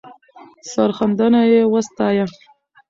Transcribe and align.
سرښندنه 0.71 1.41
یې 1.51 1.61
وستایه. 1.73 2.25